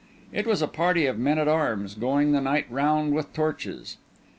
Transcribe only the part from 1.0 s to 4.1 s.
of men at arms going the night round with torches.